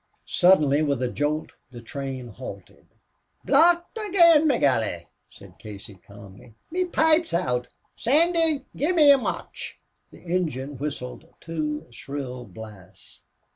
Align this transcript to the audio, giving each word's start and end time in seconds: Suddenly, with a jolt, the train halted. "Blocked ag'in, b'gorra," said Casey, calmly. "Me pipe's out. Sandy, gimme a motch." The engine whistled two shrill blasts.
Suddenly, 0.25 0.81
with 0.81 1.03
a 1.03 1.07
jolt, 1.07 1.51
the 1.69 1.79
train 1.79 2.29
halted. 2.29 2.87
"Blocked 3.45 3.99
ag'in, 3.99 4.47
b'gorra," 4.47 5.01
said 5.29 5.59
Casey, 5.59 5.93
calmly. 6.07 6.55
"Me 6.71 6.85
pipe's 6.85 7.35
out. 7.35 7.67
Sandy, 7.95 8.65
gimme 8.75 9.11
a 9.11 9.19
motch." 9.19 9.77
The 10.09 10.21
engine 10.23 10.79
whistled 10.79 11.27
two 11.39 11.85
shrill 11.91 12.45
blasts. 12.45 13.21